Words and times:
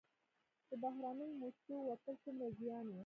د 0.67 0.71
بهرنیو 0.83 1.37
موسسو 1.41 1.75
وتل 1.89 2.15
څومره 2.23 2.47
زیان 2.59 2.85
و؟ 2.89 2.93